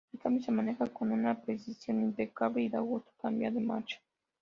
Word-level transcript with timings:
El 0.15 0.19
cambio 0.19 0.41
se 0.41 0.51
maneja 0.51 0.87
con 0.87 1.11
una 1.11 1.39
precisión 1.39 2.01
impecable 2.01 2.63
y 2.63 2.69
da 2.69 2.79
gusto 2.79 3.11
cambiar 3.21 3.53
de 3.53 3.61
marcha. 3.61 4.01